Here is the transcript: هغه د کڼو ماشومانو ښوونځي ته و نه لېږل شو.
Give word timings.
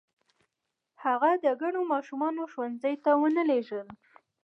هغه 1.03 1.29
د 1.43 1.45
کڼو 1.61 1.81
ماشومانو 1.93 2.41
ښوونځي 2.51 2.95
ته 3.03 3.11
و 3.15 3.23
نه 3.35 3.43
لېږل 3.49 3.67
شو. 3.87 3.95